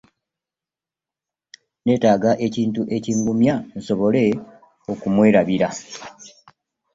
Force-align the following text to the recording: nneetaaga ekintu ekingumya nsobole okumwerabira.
nneetaaga 1.81 2.31
ekintu 2.47 2.81
ekingumya 2.97 3.55
nsobole 3.77 4.23
okumwerabira. 4.91 5.69